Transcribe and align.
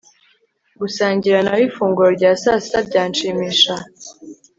Gusangira 0.79 1.37
nawe 1.43 1.61
ifunguro 1.69 2.09
rya 2.17 2.31
sasita 2.41 2.79
byanshimisha 2.87 3.73